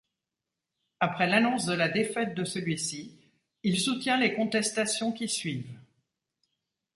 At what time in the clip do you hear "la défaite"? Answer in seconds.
1.75-2.33